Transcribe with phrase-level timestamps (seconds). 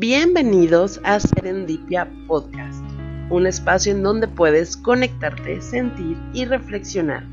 [0.00, 2.82] Bienvenidos a Serendipia Podcast,
[3.28, 7.26] un espacio en donde puedes conectarte, sentir y reflexionar.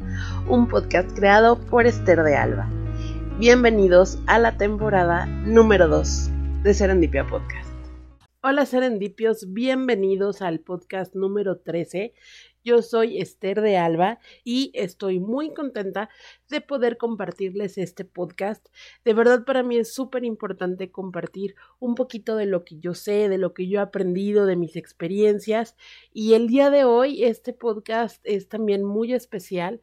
[0.50, 2.70] Un podcast creado por Esther de Alba.
[3.40, 6.30] Bienvenidos a la temporada número 2
[6.64, 7.72] de Serendipia Podcast.
[8.44, 12.14] Hola Serendipios, bienvenidos al podcast número 13.
[12.68, 16.10] Yo soy Esther de Alba y estoy muy contenta
[16.50, 18.68] de poder compartirles este podcast.
[19.06, 23.30] De verdad para mí es súper importante compartir un poquito de lo que yo sé,
[23.30, 25.78] de lo que yo he aprendido, de mis experiencias.
[26.12, 29.80] Y el día de hoy este podcast es también muy especial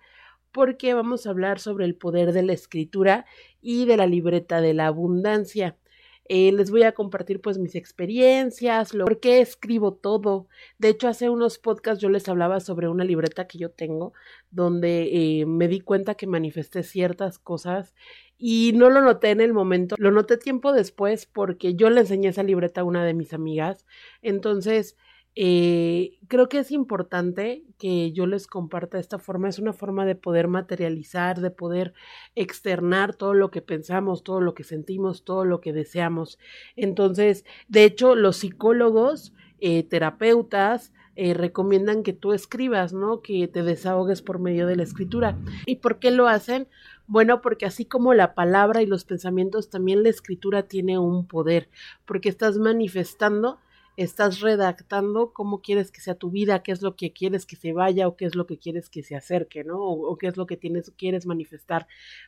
[0.53, 3.25] porque vamos a hablar sobre el poder de la escritura
[3.62, 5.78] y de la libreta de la abundancia.
[6.27, 10.48] Eh, les voy a compartir pues mis experiencias, por qué escribo todo.
[10.78, 14.14] De hecho, hace unos podcasts yo les hablaba sobre una libreta que yo tengo,
[14.50, 17.95] donde eh, me di cuenta que manifesté ciertas cosas
[18.38, 22.28] y no lo noté en el momento, lo noté tiempo después porque yo le enseñé
[22.28, 23.84] esa libreta a una de mis amigas.
[24.22, 24.97] Entonces,
[25.37, 29.48] eh, creo que es importante que yo les comparta esta forma.
[29.48, 31.92] Es una forma de poder materializar, de poder
[32.34, 36.39] externar todo lo que pensamos, todo lo que sentimos, todo lo que deseamos.
[36.77, 43.23] Entonces, de hecho, los psicólogos, eh, terapeutas, eh, recomiendan que tú escribas, ¿no?
[43.23, 45.39] Que te desahogues por medio de la escritura.
[45.64, 46.69] ¿Y por qué lo hacen?
[47.06, 51.69] Bueno, porque así como la palabra y los pensamientos, también la escritura tiene un poder,
[52.05, 53.58] porque estás manifestando
[53.97, 57.73] estás redactando cómo quieres que sea tu vida, qué es lo que quieres que se
[57.73, 59.81] vaya o qué es lo que quieres que se acerque, ¿no?
[59.81, 61.86] O, qué es lo que tienes, quieres manifestar,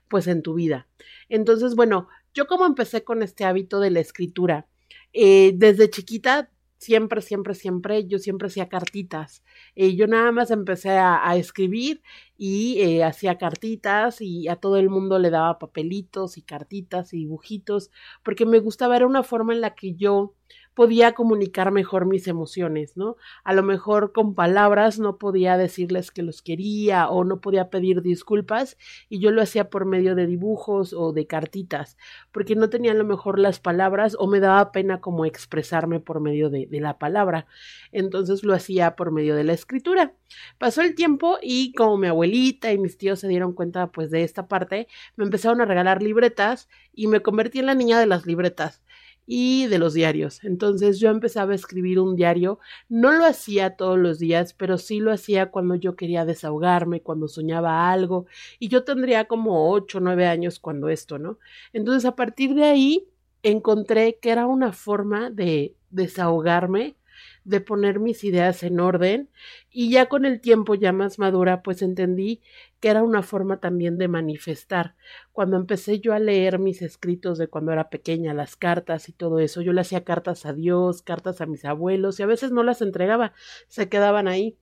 [0.09, 0.87] pues, en tu vida.
[1.29, 4.67] Entonces, bueno, yo como empecé con este hábito de la escritura,
[5.13, 9.43] eh, desde chiquita siempre, siempre, siempre, yo siempre hacía cartitas.
[9.75, 12.03] Eh, yo nada más empecé a, escribir
[12.39, 17.19] y eh, hacía cartitas y a todo el mundo le daba papelitos y cartitas y
[17.19, 17.91] dibujitos,
[18.23, 20.35] porque me gustaba, era una forma en la que yo
[20.77, 23.17] podía comunicar mejor mis emociones, ¿no?
[23.45, 28.03] A lo mejor con palabras no podía decirles que los quería o no podía pedir
[28.03, 28.77] disculpas
[29.09, 31.97] y yo lo hacía por medio de dibujos o de cartitas,
[32.31, 36.21] porque no tenía a lo mejor las palabras o me daba pena como expresarme por
[36.21, 37.47] medio de, la palabra.
[37.91, 40.13] Entonces lo hacía por medio de la escritura.
[40.59, 44.25] Pasó el tiempo y como mi abuelita y mis tíos se dieron cuenta pues de
[44.25, 48.27] esta parte, me empezaron a regalar libretas y me convertí en la niña de las
[48.27, 48.83] libretas
[49.27, 50.43] y de los diarios.
[50.45, 52.61] Entonces yo empezaba a escribir un diario.
[52.89, 57.29] No lo hacía todos los días, pero sí lo hacía cuando yo quería desahogarme, cuando
[57.29, 58.27] soñaba algo.
[58.59, 61.39] Y yo tendría como ocho o nueve años cuando esto, ¿no?
[61.73, 63.09] Entonces a partir de ahí
[63.43, 66.97] encontré que era una forma de desahogarme
[67.47, 69.31] de poner mis ideas en orden
[69.71, 72.43] y ya con el tiempo ya más madura pues entendí
[72.81, 74.97] que era una forma también de manifestar.
[75.33, 79.39] Cuando empecé yo a leer mis escritos de cuando era pequeña, las cartas y todo
[79.39, 82.65] eso, yo le hacía cartas a Dios, cartas a mis abuelos y a veces no
[82.65, 83.33] las entregaba,
[83.69, 84.59] se quedaban ahí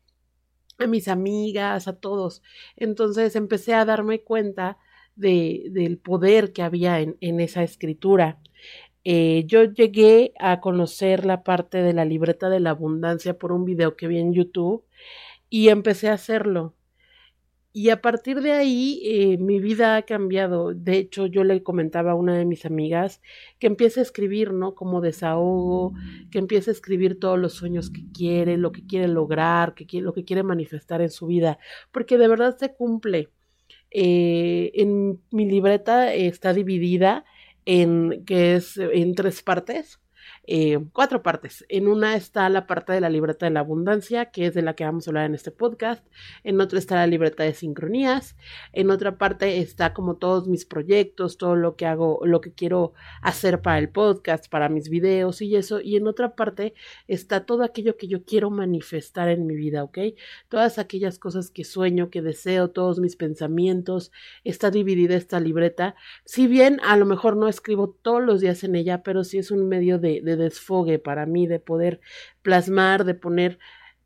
[0.78, 2.42] a mis amigas, a todos.
[2.76, 4.76] Entonces empecé a darme cuenta
[5.16, 8.40] de, del poder que había en, en esa escritura.
[9.04, 13.64] Eh, yo llegué a conocer la parte de la libreta de la abundancia por un
[13.64, 14.84] video que vi en YouTube
[15.50, 16.74] y empecé a hacerlo.
[17.76, 20.72] Y a partir de ahí eh, mi vida ha cambiado.
[20.74, 23.20] De hecho, yo le comentaba a una de mis amigas
[23.58, 24.76] que empiece a escribir, ¿no?
[24.76, 25.92] Como desahogo,
[26.30, 30.14] que empiece a escribir todos los sueños que quiere, lo que quiere lograr, que lo
[30.14, 31.58] que quiere manifestar en su vida,
[31.90, 33.30] porque de verdad se cumple.
[33.90, 37.24] Eh, en mi libreta está dividida
[37.64, 40.00] en, que es en tres partes.
[40.46, 41.64] Eh, cuatro partes.
[41.70, 44.74] En una está la parte de la libreta de la abundancia, que es de la
[44.74, 46.06] que vamos a hablar en este podcast.
[46.42, 48.36] En otra está la libreta de sincronías.
[48.72, 52.92] En otra parte está como todos mis proyectos, todo lo que hago, lo que quiero
[53.22, 55.80] hacer para el podcast, para mis videos y eso.
[55.80, 56.74] Y en otra parte
[57.08, 59.98] está todo aquello que yo quiero manifestar en mi vida, ¿ok?
[60.48, 64.12] Todas aquellas cosas que sueño, que deseo, todos mis pensamientos.
[64.44, 65.94] Está dividida esta libreta.
[66.26, 69.50] Si bien a lo mejor no escribo todos los días en ella, pero sí es
[69.50, 72.00] un medio de desfogue para mí, de poder
[72.42, 73.58] plasmar, de poner,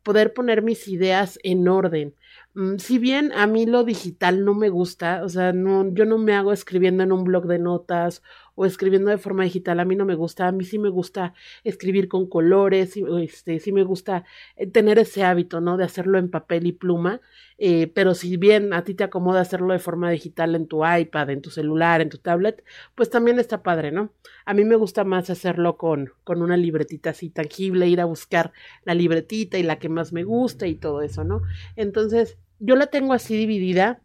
[0.03, 2.15] poder poner mis ideas en orden.
[2.53, 6.17] Mm, si bien a mí lo digital no me gusta, o sea, no, yo no
[6.17, 8.23] me hago escribiendo en un blog de notas
[8.59, 11.33] o escribiendo de forma digital, a mí no me gusta, a mí sí me gusta
[11.63, 14.25] escribir con colores, este, sí me gusta
[14.57, 15.77] eh, tener ese hábito, ¿no?
[15.77, 17.21] De hacerlo en papel y pluma,
[17.57, 21.29] eh, pero si bien a ti te acomoda hacerlo de forma digital en tu iPad,
[21.29, 22.61] en tu celular, en tu tablet,
[22.95, 24.11] pues también está padre, ¿no?
[24.43, 28.51] A mí me gusta más hacerlo con, con una libretita así tangible, ir a buscar
[28.83, 31.43] la libretita y la que más me gusta y todo eso, ¿no?
[31.77, 34.01] Entonces, yo la tengo así dividida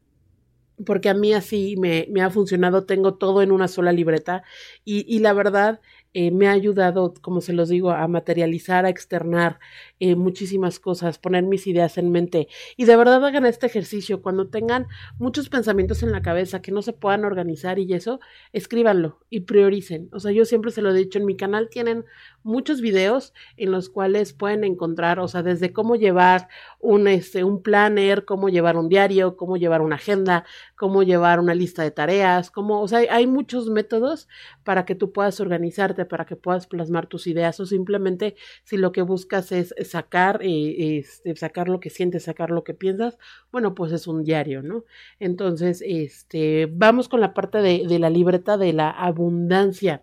[0.84, 4.42] porque a mí así me, me, ha funcionado, tengo todo en una sola libreta
[4.84, 5.80] y, y la verdad
[6.16, 9.58] eh, me ha ayudado, como se los digo, a materializar, a externar
[9.98, 12.46] eh, muchísimas cosas, poner mis ideas en mente.
[12.76, 14.22] Y de verdad hagan este ejercicio.
[14.22, 14.86] Cuando tengan
[15.18, 18.20] muchos pensamientos en la cabeza que no se puedan organizar y eso,
[18.52, 20.08] escríbanlo y prioricen.
[20.12, 22.04] O sea, yo siempre se lo he dicho, en mi canal tienen
[22.44, 26.48] muchos videos en los cuales pueden encontrar, o sea, desde cómo llevar
[26.78, 30.44] un, este, un planner, cómo llevar un diario, cómo llevar una agenda,
[30.76, 34.28] cómo llevar una lista de tareas, cómo, o sea, hay muchos métodos
[34.62, 38.92] para que tú puedas organizarte para que puedas plasmar tus ideas o simplemente si lo
[38.92, 43.18] que buscas es sacar, eh, este, sacar lo que sientes, sacar lo que piensas,
[43.50, 44.84] bueno, pues es un diario, ¿no?
[45.18, 50.02] Entonces, este, vamos con la parte de, de la libreta de la abundancia.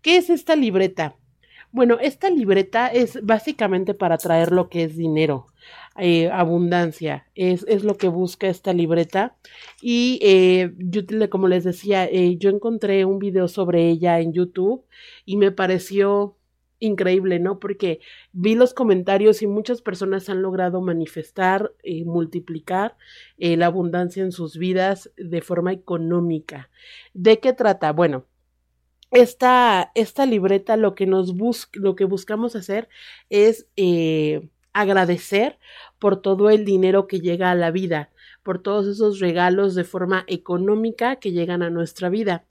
[0.00, 1.16] ¿Qué es esta libreta?
[1.72, 5.46] Bueno, esta libreta es básicamente para traer lo que es dinero,
[5.96, 9.38] eh, abundancia, es, es, lo que busca esta libreta.
[9.80, 14.84] Y eh, yo, como les decía, eh, yo encontré un video sobre ella en YouTube
[15.24, 16.36] y me pareció
[16.78, 17.58] increíble, ¿no?
[17.58, 18.00] Porque
[18.32, 22.96] vi los comentarios y muchas personas han logrado manifestar y multiplicar
[23.38, 26.70] la abundancia en sus vidas de forma económica.
[27.14, 27.92] ¿De qué trata?
[27.92, 28.26] Bueno,
[29.12, 31.34] esta, esta libreta lo que nos
[31.74, 32.88] lo que buscamos hacer
[33.30, 35.58] es eh, agradecer
[35.98, 38.10] por todo el dinero que llega a la vida,
[38.42, 42.44] por todos esos regalos de forma económica que llegan a nuestra vida.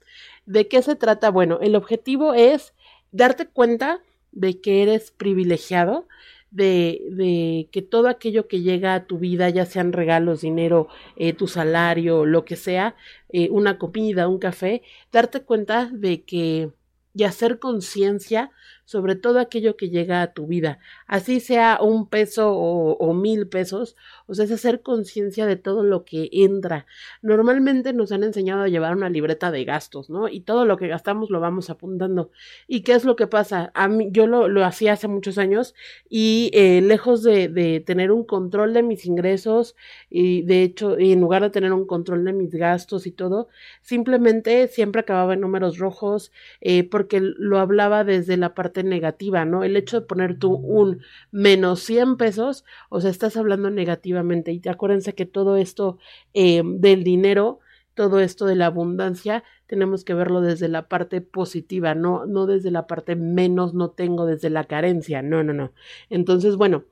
[0.46, 1.30] ¿De qué se trata?
[1.30, 2.74] Bueno, el objetivo es
[3.10, 4.00] darte cuenta
[4.30, 6.06] de que eres privilegiado,
[6.52, 11.32] de, de, que todo aquello que llega a tu vida, ya sean regalos, dinero, eh,
[11.32, 12.94] tu salario, lo que sea,
[13.30, 16.70] eh, una comida, un café, darte cuenta de que
[17.14, 18.50] y hacer conciencia
[18.84, 23.96] sobre todo aquello que llega a tu vida, así sea un peso o, mil pesos,
[24.26, 26.86] o sea, es hacer conciencia de todo lo que entra.
[27.20, 30.28] Normalmente nos han enseñado a llevar una libreta de gastos, ¿no?
[30.28, 32.30] Y todo lo que gastamos lo vamos apuntando.
[32.66, 33.70] ¿Y qué es lo que pasa?
[33.74, 35.74] A mí, yo lo, lo hacía hace muchos años
[36.08, 39.76] y eh, lejos de, de, tener un control de mis ingresos
[40.10, 43.48] y de hecho, en lugar de tener un control de mis gastos y todo,
[43.82, 49.64] simplemente siempre acababa en números rojos eh, porque lo hablaba desde la parte negativa, ¿no?
[49.64, 54.52] El hecho de poner tú un menos 100 pesos, o sea, estás hablando negativamente.
[54.52, 55.98] Y acuérdense que todo esto
[56.34, 57.60] eh, del dinero,
[57.94, 62.70] todo esto de la abundancia, tenemos que verlo desde la parte positiva, no, no desde
[62.70, 65.72] la parte menos no tengo, desde la carencia, no, no, no.
[66.10, 66.84] Entonces, bueno,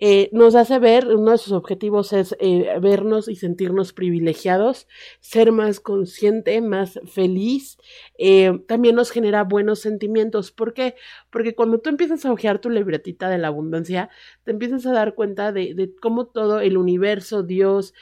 [0.00, 4.86] eh, nos hace ver, uno de sus objetivos es eh, vernos y sentirnos privilegiados,
[5.20, 7.78] ser más consciente, más feliz,
[8.18, 10.52] eh, también nos genera buenos sentimientos.
[10.52, 10.94] ¿Por qué?
[11.30, 14.10] Porque cuando tú empiezas a ojear tu libretita de la abundancia,
[14.48, 17.92] te empiezas a dar cuenta de, cómo todo el universo, Dios,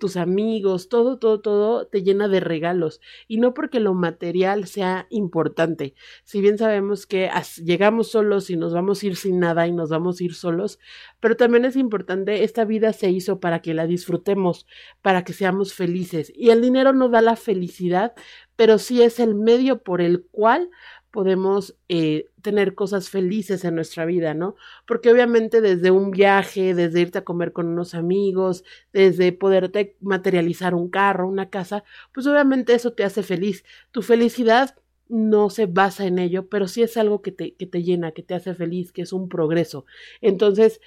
[0.00, 3.00] tus amigos, todo, todo, todo te llena de regalos.
[3.28, 5.94] Y no porque lo material sea importante.
[6.24, 7.30] Si bien sabemos que
[7.64, 10.80] llegamos solos y nos vamos a ir sin nada y nos vamos a ir solos,
[11.20, 14.66] pero también es importante, esta vida se hizo para que la disfrutemos,
[15.02, 16.32] para que seamos felices.
[16.34, 18.12] Y el dinero no da la felicidad,
[18.56, 20.68] pero sí es el medio por el cual
[21.12, 24.56] podemos eh, tener cosas felices en nuestra vida, ¿no?
[24.86, 30.74] Porque obviamente desde un viaje, desde irte a comer con unos amigos, desde poderte materializar
[30.74, 33.64] un carro, una casa, pues obviamente eso te hace feliz.
[33.92, 34.74] Tu felicidad
[35.08, 38.22] no se basa en ello, pero sí es algo que te, que te llena, que
[38.22, 39.84] te hace feliz, que es un progreso.
[40.22, 40.80] Entonces,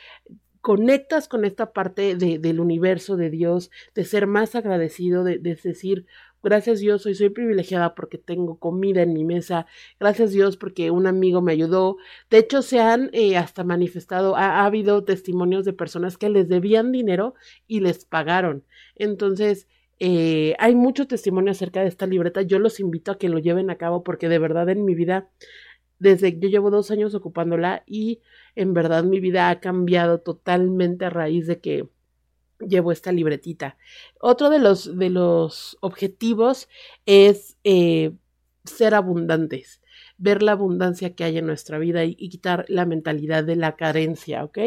[0.65, 6.07] conectas con esta parte de, del universo de Dios, de ser más agradecido, de, decir,
[6.45, 9.67] gracias Dios, soy, soy privilegiada porque tengo comida en mi mesa,
[9.99, 11.97] gracias Dios porque un amigo me ayudó.
[12.29, 16.47] De hecho, se han eh, hasta manifestado, ha, ha, habido testimonios de personas que les
[16.47, 17.33] debían dinero
[17.67, 18.63] y les pagaron.
[18.95, 19.67] Entonces,
[19.99, 22.41] eh, hay mucho testimonio acerca de esta libreta.
[22.41, 25.29] Yo los invito a que lo lleven a cabo porque de verdad en mi vida
[25.99, 28.21] desde yo llevo dos años ocupándola y
[28.55, 31.89] en verdad mi vida ha cambiado totalmente a raíz de que
[32.59, 33.77] llevo esta libretita.
[34.19, 36.69] Otro de los, de los objetivos
[37.05, 38.13] es eh,
[38.63, 39.81] ser abundantes,
[40.17, 43.75] ver la abundancia que hay en nuestra vida y, y, quitar la mentalidad de la
[43.75, 44.59] carencia, ¿ok?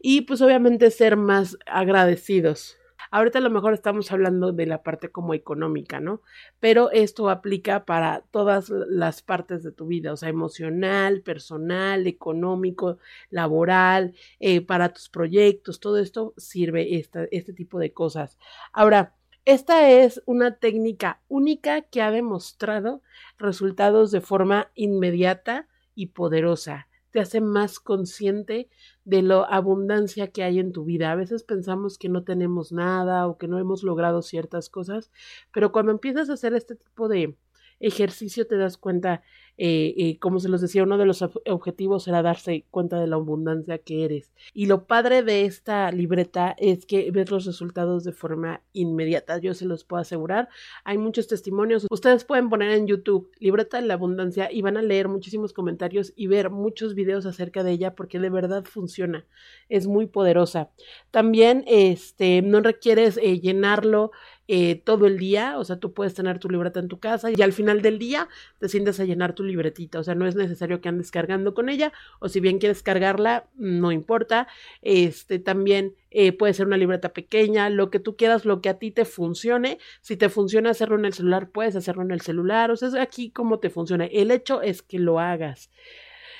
[0.00, 2.76] Y pues obviamente ser más agradecidos.
[3.16, 6.20] Ahorita a lo mejor estamos hablando de la parte como económica, ¿no?
[6.60, 12.98] Pero esto aplica para todas las partes de tu vida, o sea, emocional, personal, económico,
[13.30, 18.36] laboral, eh, para tus proyectos, todo esto sirve esta, este tipo de cosas.
[18.70, 19.14] Ahora,
[19.46, 23.00] esta es una técnica única que ha demostrado
[23.38, 28.68] resultados de forma inmediata y poderosa te hace más consciente
[29.06, 31.10] de la abundancia que hay en tu vida.
[31.10, 35.10] A veces pensamos que no tenemos nada o que no hemos logrado ciertas cosas,
[35.50, 37.34] pero cuando empiezas a hacer este tipo de
[37.80, 39.22] ejercicio te das cuenta
[39.58, 43.16] eh, eh, como se los decía, uno de los objetivos era darse cuenta de la
[43.16, 44.30] abundancia que eres.
[44.52, 49.54] Y lo padre de esta libreta es que ves los resultados de forma inmediata, yo
[49.54, 50.48] se los puedo asegurar.
[50.84, 51.86] Hay muchos testimonios.
[51.90, 56.12] Ustedes pueden poner en YouTube libreta de la abundancia y van a leer muchísimos comentarios
[56.16, 59.24] y ver muchos videos acerca de ella porque de verdad funciona.
[59.68, 60.70] Es muy poderosa.
[61.10, 64.10] También este, no requieres eh, llenarlo
[64.48, 67.42] eh, todo el día, o sea, tú puedes tener tu libreta en tu casa y
[67.42, 70.80] al final del día te sientes a llenar tu libretita, o sea, no es necesario
[70.80, 74.46] que andes cargando con ella, o si bien quieres cargarla, no importa,
[74.82, 78.78] este también eh, puede ser una libreta pequeña, lo que tú quieras, lo que a
[78.78, 82.70] ti te funcione, si te funciona hacerlo en el celular, puedes hacerlo en el celular,
[82.70, 85.70] o sea, es aquí cómo te funciona, el hecho es que lo hagas.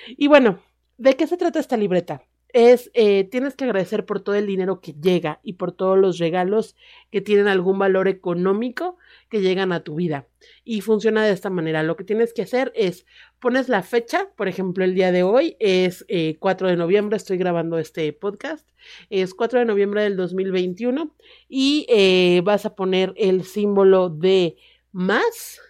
[0.08, 0.60] Y bueno,
[0.96, 2.22] ¿de qué se trata esta libreta?
[2.52, 6.18] Es, eh, tienes que agradecer por todo el dinero que llega y por todos los
[6.18, 6.76] regalos
[7.10, 8.96] que tienen algún valor económico
[9.28, 10.26] que llegan a tu vida.
[10.64, 11.82] Y funciona de esta manera.
[11.82, 13.04] Lo que tienes que hacer es,
[13.40, 16.06] pones la fecha, por ejemplo, el día de hoy es
[16.38, 18.68] 4 eh, de noviembre, estoy grabando este podcast,
[19.10, 21.14] es 4 de noviembre del 2021
[21.48, 24.56] y eh, vas a poner el símbolo de
[24.92, 25.60] más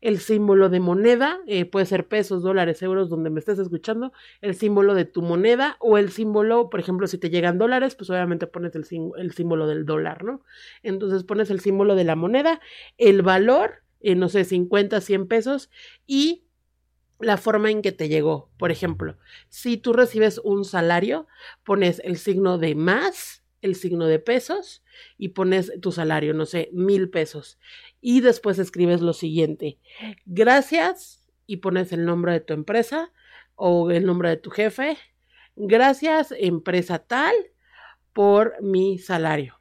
[0.00, 4.54] el símbolo de moneda, eh, puede ser pesos, dólares, euros, donde me estés escuchando, el
[4.54, 8.46] símbolo de tu moneda o el símbolo, por ejemplo, si te llegan dólares, pues obviamente
[8.46, 8.86] pones el,
[9.18, 10.42] el símbolo del dólar, ¿no?
[10.82, 12.60] Entonces pones el símbolo de la moneda,
[12.96, 15.70] el valor, eh, no sé, 50, 100 pesos
[16.06, 16.44] y
[17.18, 18.50] la forma en que te llegó.
[18.56, 19.18] Por ejemplo,
[19.50, 21.26] si tú recibes un salario,
[21.64, 24.82] pones el signo de más, el signo de pesos
[25.18, 27.58] y pones tu salario, no sé, mil pesos
[28.00, 29.78] y después escribes lo siguiente,
[30.26, 33.12] gracias y pones el nombre de tu empresa
[33.54, 34.96] o el nombre de tu jefe,
[35.56, 37.34] gracias empresa tal
[38.12, 39.60] por mi salario.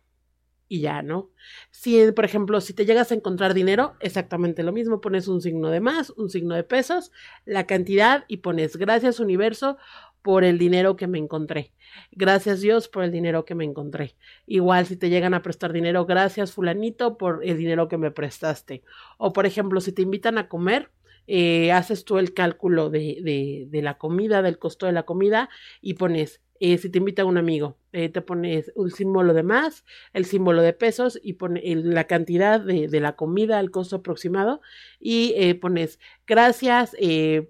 [0.72, 1.31] Y ya, ¿no?
[1.72, 5.69] Si, por ejemplo, si te llegas a encontrar dinero, exactamente lo mismo, pones un signo
[5.69, 7.12] de más, un signo de pesos,
[7.43, 9.77] la cantidad y pones gracias universo
[10.22, 11.74] por el dinero que me encontré.
[12.12, 14.16] Gracias Dios por el dinero que me encontré.
[14.46, 18.84] Igual si te llegan a prestar dinero, gracias fulanito por el dinero que me prestaste.
[19.18, 20.92] O por ejemplo, si te invitan a comer,
[21.32, 25.50] eh, haces tú el cálculo de, de, de, la comida, del costo de la comida
[25.80, 29.86] y pones, eh, si te invita un amigo, eh, te pones un símbolo de más,
[30.14, 34.62] el símbolo de pesos y pones la cantidad de, de, la comida, el costo aproximado
[35.00, 36.96] y pones gracias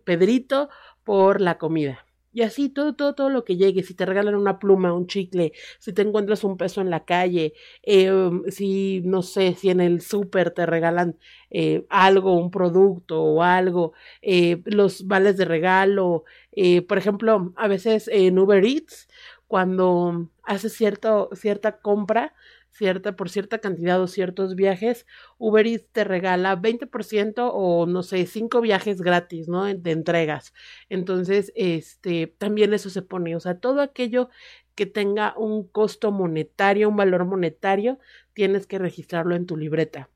[0.04, 0.70] Pedrito
[1.06, 4.60] por la comida y así todo, todo, todo lo que llegue, si te regalan una
[4.60, 8.12] pluma, un chicle, si te encuentras un peso en la calle, eh,
[8.50, 11.18] si, no sé, si en el súper te regalan
[11.50, 16.24] eh, algo, un producto o algo, eh, los vales de regalo,
[16.88, 19.08] por ejemplo, a veces en Uber Eats,
[19.48, 22.34] cuando haces cierto, cierta compra,
[22.72, 25.06] cierta, por cierta cantidad o ciertos viajes,
[25.38, 29.66] Uber Eats te regala 20% o no sé, cinco viajes gratis, ¿no?
[29.66, 30.54] De entregas.
[30.90, 34.30] Entonces, este, también eso se pone, o sea, todo aquello
[34.76, 38.00] que tenga un costo monetario, un valor monetario,
[38.34, 40.10] tienes que registrarlo en tu libreta.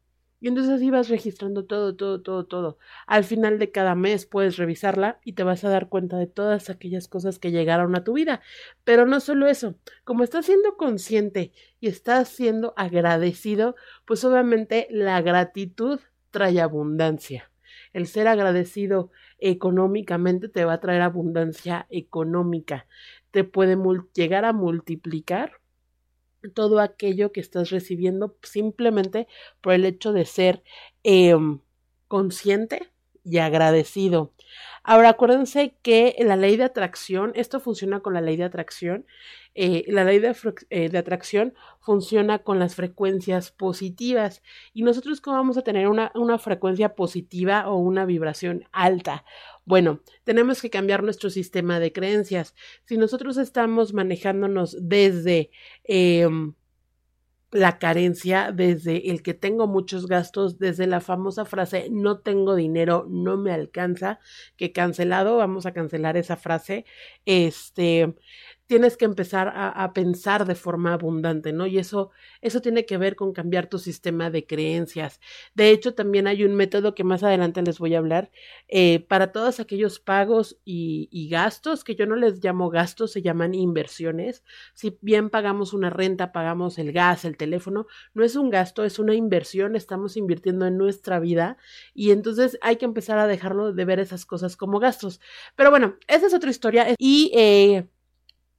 [0.43, 2.77] Y entonces así vas registrando todo, todo, todo, todo.
[3.07, 6.69] Al final de cada mes puedes revisarla y te vas a dar cuenta de todas
[6.69, 8.41] aquellas cosas que llegaron a tu vida.
[8.83, 15.21] Pero no solo eso, como estás siendo consciente y estás siendo agradecido, pues obviamente la
[15.21, 17.49] gratitud trae abundancia.
[17.93, 22.85] El ser agradecido económicamente te va a traer abundancia económica.
[23.31, 23.77] Te puede
[24.13, 25.62] llegar a multiplicar
[26.53, 29.27] todo aquello que estás recibiendo simplemente
[29.61, 30.63] por el hecho de ser
[31.03, 31.59] em,
[32.07, 32.91] consciente
[33.23, 34.33] y agradecido.
[34.83, 39.05] Ahora, acuérdense que la ley de atracción, esto funciona con la ley de atracción,
[39.55, 40.35] eh, la ley de,
[40.71, 44.41] eh, de, atracción funciona con las frecuencias positivas
[44.73, 49.25] y nosotros cómo vamos a tener una, una frecuencia positiva o una vibración alta.
[49.63, 52.55] Bueno, tenemos que cambiar nuestro sistema de creencias.
[52.85, 55.51] Si nosotros estamos manejándonos desde
[55.85, 56.27] eh,
[57.53, 63.05] la carencia, desde el que tengo muchos gastos, desde la famosa frase no tengo dinero,
[63.09, 64.19] no me alcanza,
[64.57, 66.85] que cancelado, vamos a cancelar esa frase,
[67.25, 68.15] este,
[68.67, 71.67] tienes que empezar a, pensar de forma abundante, ¿no?
[71.67, 75.19] Y eso, eso tiene que ver con cambiar tu sistema de creencias.
[75.53, 78.31] De hecho, también hay un método que más adelante les voy a hablar
[78.69, 83.21] eh, para todos aquellos pagos y, y, gastos, que yo no les llamo gastos, se
[83.21, 84.43] llaman inversiones.
[84.73, 88.97] Si bien pagamos una renta, pagamos el gas, el teléfono, no es un gasto, es
[88.97, 91.57] una inversión, estamos invirtiendo en nuestra vida
[91.93, 95.19] y entonces hay que empezar a dejarlo de ver esas cosas como gastos.
[95.55, 97.31] Pero bueno, esa es otra historia y...
[97.35, 97.87] Eh,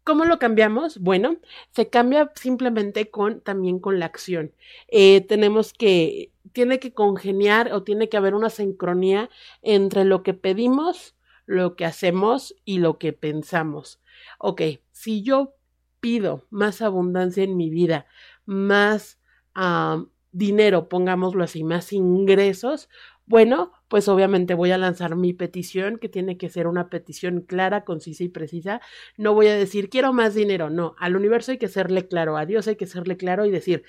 [0.05, 0.99] ¿Cómo lo cambiamos?
[0.99, 1.39] Bueno,
[1.71, 4.53] se cambia simplemente con también con la acción.
[4.89, 9.31] Eh, tenemos que, tiene que congeniar o tiene que haber una sincronía
[9.63, 14.03] entre lo que pedimos, lo que hacemos y lo que pensamos.
[14.39, 14.61] Ok,
[14.93, 15.55] si yo
[16.01, 18.07] pido más abundancia en mi vida,
[18.45, 19.19] más
[20.33, 22.91] dinero, pongámoslo así, más ingresos,
[23.25, 27.85] bueno, pues obviamente voy a lanzar mi petición, que tiene que ser una petición clara,
[27.85, 28.81] concisa y precisa.
[29.17, 32.45] No voy a decir, quiero más dinero, no, al universo hay que serle claro, a
[32.45, 33.85] Dios hay que serle claro y decir,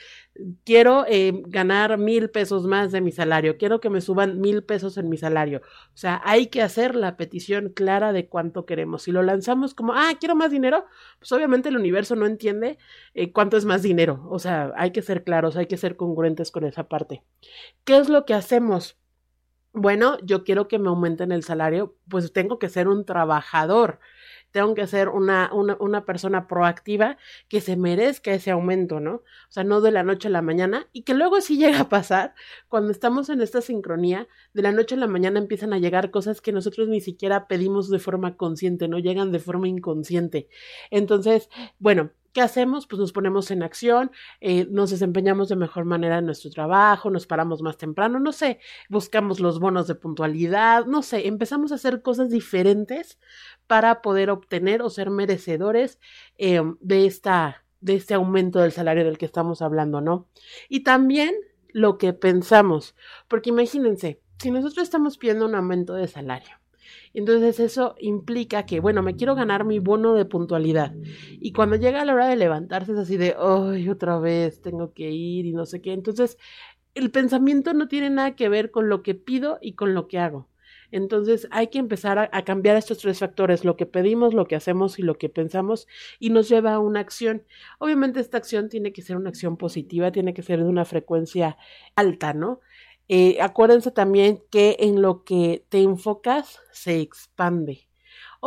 [0.64, 5.00] quiero eh, ganar mil pesos más de mi salario, quiero que me suban mil pesos
[5.00, 5.64] en mi salario.
[5.96, 9.02] O sea, hay que hacer la petición clara de cuánto queremos.
[9.02, 10.86] Si lo lanzamos como, ah, quiero más dinero,
[11.18, 12.78] pues obviamente el universo no entiende
[13.16, 14.24] eh, cuánto es más dinero.
[14.30, 17.24] O sea, hay que ser claros, hay que ser congruentes con esa parte.
[17.86, 19.00] ¿Qué es lo que hacemos?
[19.76, 24.00] Bueno, yo quiero que me aumenten el salario, pues tengo que ser un trabajador,
[24.52, 27.18] tengo que ser una, una, persona proactiva
[27.50, 29.16] que se merezca ese aumento, ¿no?
[29.16, 31.90] O sea, no de la noche a la mañana y que luego sí llega a
[31.90, 32.36] pasar,
[32.70, 36.40] cuando estamos en esta sincronía, de la noche a la mañana empiezan a llegar cosas
[36.40, 40.48] que nosotros ni siquiera pedimos de forma consciente, no llegan de forma inconsciente.
[40.90, 42.86] Entonces, bueno, ¿Qué hacemos?
[42.86, 44.12] Pues nos ponemos en acción,
[44.42, 48.60] eh, nos desempeñamos de mejor manera en nuestro trabajo, nos paramos más temprano, no sé,
[48.90, 53.20] buscamos los bonos de puntualidad, no sé, empezamos a hacer cosas diferentes
[53.68, 55.98] para poder obtener o ser merecedores
[56.38, 60.28] eh, de, esta, de este aumento del salario del que estamos hablando, ¿no?
[60.68, 61.36] Y también
[61.70, 62.98] lo que pensamos,
[63.30, 66.58] porque imagínense, si nosotros estamos pidiendo un aumento de salario,
[67.14, 70.94] entonces eso implica que, bueno, me quiero ganar mi bono de puntualidad.
[71.40, 75.10] Y cuando llega la hora de levantarse es así de, ay, otra vez tengo que
[75.10, 75.94] ir y no sé qué.
[75.94, 76.38] Entonces,
[76.96, 80.20] el pensamiento no tiene nada que ver con lo que pido y con lo que
[80.20, 80.50] hago.
[80.92, 84.56] Entonces hay que empezar a, a, cambiar estos tres factores, lo que pedimos, lo que
[84.56, 85.88] hacemos y lo que pensamos,
[86.20, 87.44] y nos lleva a una acción.
[87.80, 91.58] Obviamente esta acción tiene que ser una acción positiva, tiene que ser de una frecuencia
[91.96, 92.62] alta, ¿no?
[93.08, 97.88] Eh, acuérdense también que en lo que te enfocas se expande.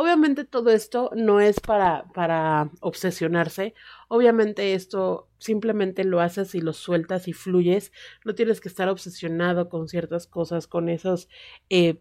[0.01, 3.73] Obviamente todo esto no es para, para obsesionarse.
[4.07, 7.91] Obviamente esto simplemente lo haces y lo sueltas y fluyes.
[8.23, 11.27] No tienes que estar obsesionado con ciertas cosas, con esos,
[11.69, 11.99] eh,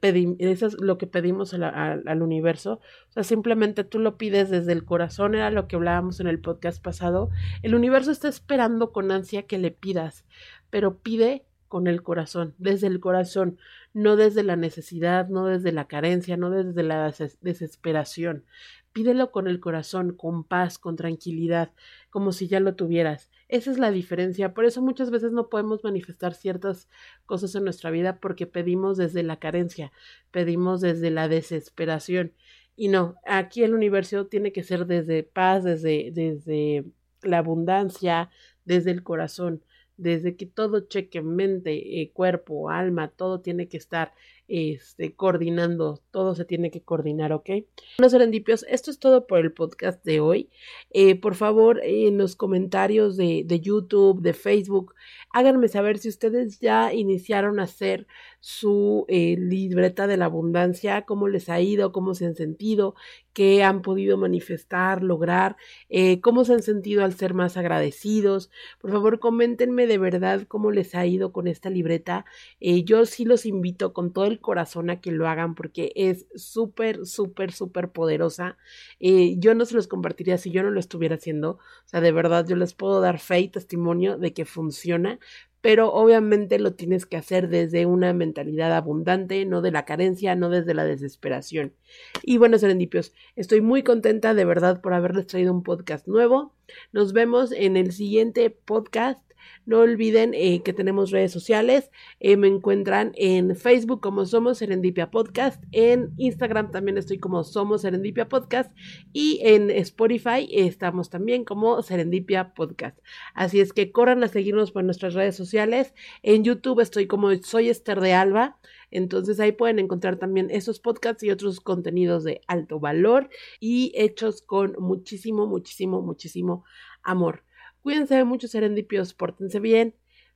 [0.79, 2.75] lo que pedimos al universo.
[3.09, 6.40] O sea, simplemente tú lo pides desde el corazón, era lo que hablábamos en el
[6.40, 7.31] podcast pasado.
[7.64, 10.25] El universo está esperando con ansia que le pidas,
[10.71, 13.59] pero pide con el corazón, desde el corazón,
[13.92, 18.44] no desde la necesidad, no desde la carencia, no desde la desesperación.
[18.92, 21.72] Pídelo con el corazón, con paz, con tranquilidad,
[22.11, 23.31] como si ya lo tuvieras.
[23.48, 24.54] Esa es la diferencia.
[24.54, 26.88] Por eso muchas veces no podemos manifestar ciertas
[27.26, 29.92] cosas en nuestra vida porque pedimos desde la carencia,
[30.31, 32.33] pedimos desde la desesperación.
[32.76, 36.85] Y no, aquí el universo tiene que ser desde paz, desde, desde
[37.22, 38.31] la abundancia,
[38.64, 39.62] desde el corazón
[39.98, 44.14] desde que todo cheque mente, eh, cuerpo, alma, todo tiene que estar
[44.48, 47.50] este, coordinando, todo se tiene que coordinar, ¿ok?
[47.98, 50.48] Bueno, serendipios, esto es todo por el podcast de hoy.
[50.90, 54.94] Eh, por favor, en los comentarios de, de YouTube, de Facebook,
[55.30, 58.06] háganme saber si ustedes ya iniciaron a hacer
[58.40, 62.94] su eh, libreta de la abundancia, cómo les ha ido, cómo se han sentido,
[63.34, 65.56] qué han podido manifestar, lograr,
[65.90, 68.50] eh, cómo se han sentido al ser más agradecidos.
[68.80, 72.24] Por favor, coméntenme de verdad cómo les ha ido con esta libreta.
[72.61, 77.07] Yo sí los invito con todo el corazón a que lo hagan porque es súper,
[77.07, 78.57] súper, súper poderosa.
[79.01, 81.53] yo no se los compartiría si yo no lo estuviera haciendo.
[81.53, 85.18] O sea, de verdad, yo les puedo dar fe y testimonio de que funciona
[85.61, 90.51] pero obviamente lo tienes que hacer desde una mentalidad abundante, no de la carencia, no
[90.51, 91.74] desde la desesperación.
[92.22, 96.55] Y bueno, serendipios, estoy muy contenta de verdad por haberles traído un podcast nuevo.
[96.92, 99.28] Nos vemos en el siguiente podcast
[99.68, 101.90] no olviden eh, que tenemos redes sociales.
[102.20, 105.62] Eh, me encuentran en Facebook como Somos Serendipia Podcast.
[105.72, 108.72] En Instagram también estoy como Somos Serendipia Podcast.
[109.12, 112.98] Y en Spotify estamos también como Serendipia Podcast.
[113.34, 115.92] Así es que corran a seguirnos por nuestras redes sociales.
[116.22, 118.58] En YouTube estoy como Soy Esther de Alba.
[118.90, 123.28] Entonces ahí pueden encontrar también esos podcasts y otros contenidos de alto valor
[123.61, 126.64] y hechos con muchísimo, muchísimo, muchísimo
[127.02, 127.44] amor.
[127.88, 129.94] Cuídense mucho, serendipios, pórtense bien.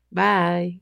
[0.08, 0.80] Bye.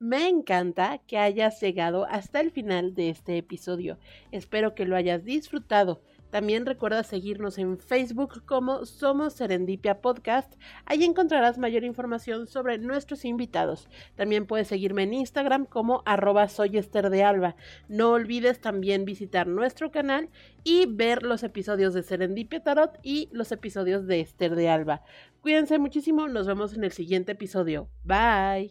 [0.00, 3.96] Me encanta que hayas llegado hasta el final de este episodio.
[4.32, 6.02] Espero que lo hayas disfrutado.
[6.30, 10.54] También recuerda seguirnos en Facebook como Somos Serendipia Podcast.
[10.84, 13.88] Ahí encontrarás mayor información sobre nuestros invitados.
[14.14, 16.48] También puedes seguirme en Instagram como arroba.
[17.88, 20.28] No olvides también visitar nuestro canal
[20.64, 25.02] y ver los episodios de Serendipia Tarot y los episodios de Esther de Alba.
[25.40, 27.88] Cuídense muchísimo, nos vemos en el siguiente episodio.
[28.04, 28.66] Bye.